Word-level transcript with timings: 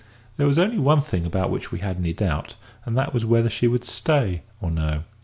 There 0.37 0.47
was 0.47 0.57
only 0.57 0.79
one 0.79 1.03
thing 1.03 1.27
about 1.27 1.51
which 1.51 1.71
we 1.71 1.77
had 1.77 1.97
any 1.97 2.11
doubt, 2.11 2.55
and 2.85 2.97
that 2.97 3.13
was 3.13 3.23
whether 3.23 3.51
she 3.51 3.67
would 3.67 3.83
stay 3.85 4.41
or 4.59 4.71
no. 4.71 5.03